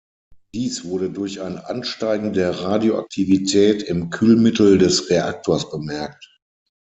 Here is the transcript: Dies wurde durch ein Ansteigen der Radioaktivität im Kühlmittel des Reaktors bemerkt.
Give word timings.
Dies 0.55 0.83
wurde 0.83 1.11
durch 1.11 1.41
ein 1.41 1.59
Ansteigen 1.59 2.33
der 2.33 2.59
Radioaktivität 2.61 3.83
im 3.83 4.09
Kühlmittel 4.09 4.79
des 4.79 5.11
Reaktors 5.11 5.69
bemerkt. 5.69 6.39